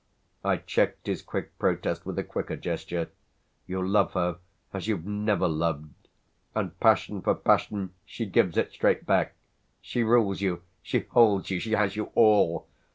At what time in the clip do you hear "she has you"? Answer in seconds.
11.59-12.05